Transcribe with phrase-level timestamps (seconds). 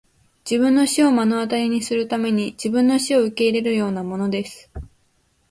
[0.49, 4.71] 自分の死を目の当たりにするために自分の死を受け入れるようなものです!